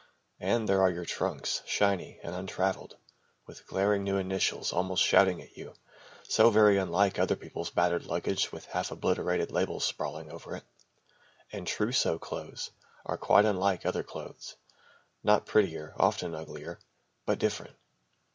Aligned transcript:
And 0.39 0.67
there 0.67 0.81
are 0.81 0.89
your 0.89 1.05
trunks, 1.05 1.61
shiny 1.67 2.19
and 2.23 2.33
untravelled, 2.33 2.97
with 3.45 3.67
glaring 3.67 4.03
new 4.03 4.17
initials 4.17 4.73
almost 4.73 5.03
shouting 5.03 5.43
at 5.43 5.55
you, 5.55 5.75
so 6.23 6.49
very 6.49 6.79
unlike 6.79 7.19
other 7.19 7.35
people's 7.35 7.69
battered 7.69 8.07
luggage 8.07 8.51
with 8.51 8.65
half 8.65 8.89
obliterated 8.89 9.51
labels 9.51 9.85
sprawling 9.85 10.31
over 10.31 10.55
it. 10.55 10.63
And 11.51 11.67
trousseau 11.67 12.17
clothes 12.17 12.71
are 13.05 13.15
quite 13.15 13.45
unlike 13.45 13.85
other 13.85 14.01
clothes 14.01 14.55
not 15.23 15.45
prettier, 15.45 15.93
often 15.99 16.33
uglier 16.33 16.79
but 17.27 17.37
different. 17.37 17.75